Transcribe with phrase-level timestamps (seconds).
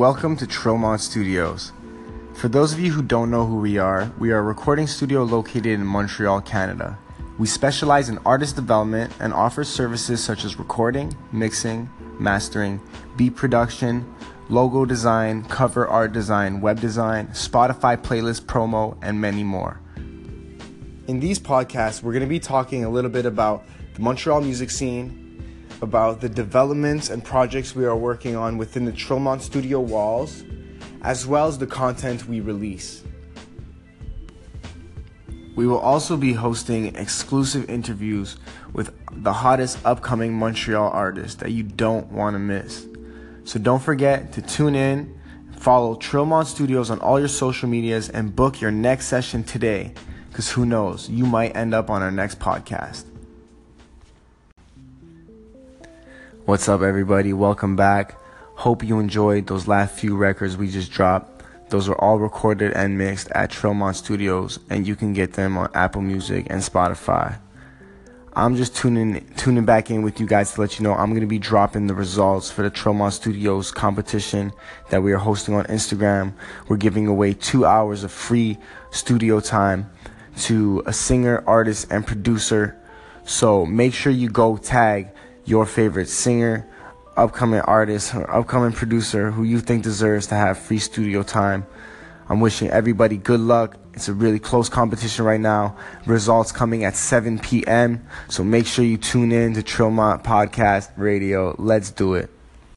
[0.00, 1.72] Welcome to Trillmont Studios.
[2.32, 5.24] For those of you who don't know who we are, we are a recording studio
[5.24, 6.98] located in Montreal, Canada.
[7.36, 12.80] We specialize in artist development and offer services such as recording, mixing, mastering,
[13.18, 14.10] beat production,
[14.48, 19.82] logo design, cover art design, web design, Spotify playlist promo, and many more.
[21.08, 24.70] In these podcasts, we're going to be talking a little bit about the Montreal music
[24.70, 25.29] scene,
[25.82, 30.44] about the developments and projects we are working on within the Trillmont studio walls,
[31.02, 33.02] as well as the content we release.
[35.56, 38.36] We will also be hosting exclusive interviews
[38.72, 42.86] with the hottest upcoming Montreal artists that you don't want to miss.
[43.44, 45.20] So don't forget to tune in,
[45.58, 49.92] follow Trillmont Studios on all your social medias, and book your next session today,
[50.28, 53.09] because who knows, you might end up on our next podcast.
[56.50, 57.32] What's up, everybody?
[57.32, 58.16] Welcome back.
[58.56, 61.44] Hope you enjoyed those last few records we just dropped.
[61.70, 65.70] Those were all recorded and mixed at Trillmont Studios, and you can get them on
[65.74, 67.38] Apple Music and Spotify.
[68.32, 71.24] I'm just tuning tuning back in with you guys to let you know I'm to
[71.24, 74.50] be dropping the results for the Trillmont Studios competition
[74.88, 76.34] that we are hosting on Instagram.
[76.66, 78.58] We're giving away two hours of free
[78.90, 79.88] studio time
[80.38, 82.76] to a singer, artist, and producer.
[83.24, 85.12] So make sure you go tag
[85.50, 86.64] your favorite singer,
[87.16, 91.66] upcoming artist, or upcoming producer who you think deserves to have free studio time.
[92.28, 93.76] I'm wishing everybody good luck.
[93.92, 95.76] It's a really close competition right now.
[96.06, 98.06] Results coming at 7 p.m.
[98.28, 101.56] So make sure you tune in to Trillmont Podcast Radio.
[101.58, 102.30] Let's do it.